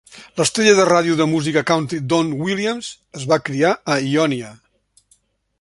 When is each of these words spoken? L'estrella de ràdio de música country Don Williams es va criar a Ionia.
L'estrella 0.39 0.71
de 0.79 0.85
ràdio 0.87 1.17
de 1.19 1.27
música 1.33 1.63
country 1.73 2.01
Don 2.15 2.33
Williams 2.47 2.91
es 3.21 3.31
va 3.35 3.41
criar 3.51 3.75
a 3.97 4.03
Ionia. 4.15 4.51